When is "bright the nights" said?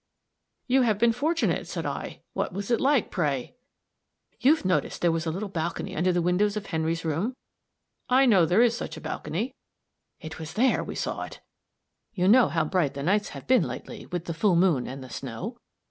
12.65-13.29